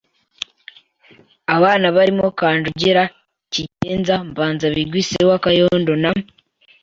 [1.55, 3.03] abana barimo Kanjogera,
[3.51, 6.11] Cyigenza, Mbanzabigwi se wa Kayondo na